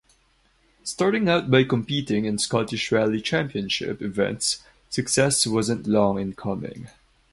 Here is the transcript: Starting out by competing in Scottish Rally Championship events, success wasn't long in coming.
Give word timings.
Starting 0.83 1.29
out 1.29 1.51
by 1.51 1.63
competing 1.63 2.25
in 2.25 2.39
Scottish 2.39 2.91
Rally 2.91 3.21
Championship 3.21 4.01
events, 4.01 4.63
success 4.89 5.45
wasn't 5.45 5.85
long 5.85 6.17
in 6.19 6.33
coming. 6.33 6.87